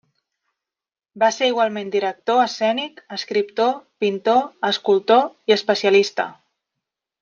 Va 1.23 1.29
ser 1.35 1.49
igualment 1.51 1.91
director 1.97 2.41
escènic, 2.45 3.05
escriptor, 3.19 3.71
pintor, 4.07 4.43
escultor, 4.75 5.27
i 5.53 5.59
especialista. 5.63 6.31